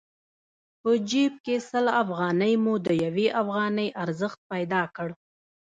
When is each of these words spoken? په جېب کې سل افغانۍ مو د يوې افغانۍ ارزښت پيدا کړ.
په 0.81 0.91
جېب 1.09 1.33
کې 1.45 1.55
سل 1.69 1.85
افغانۍ 2.03 2.53
مو 2.63 2.73
د 2.85 2.87
يوې 3.05 3.27
افغانۍ 3.41 3.87
ارزښت 4.03 4.39
پيدا 4.51 4.81
کړ. 4.95 5.09